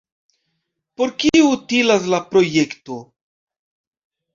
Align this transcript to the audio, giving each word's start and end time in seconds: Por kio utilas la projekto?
Por 1.01 1.13
kio 1.25 1.45
utilas 1.59 2.11
la 2.17 2.23
projekto? 2.33 3.01